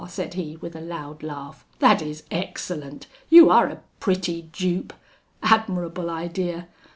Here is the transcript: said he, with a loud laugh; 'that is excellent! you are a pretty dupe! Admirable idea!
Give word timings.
said 0.07 0.33
he, 0.33 0.57
with 0.57 0.75
a 0.75 0.81
loud 0.81 1.21
laugh; 1.21 1.63
'that 1.77 2.01
is 2.01 2.23
excellent! 2.31 3.05
you 3.29 3.51
are 3.51 3.67
a 3.67 3.83
pretty 3.99 4.49
dupe! 4.51 4.93
Admirable 5.43 6.09
idea! 6.09 6.67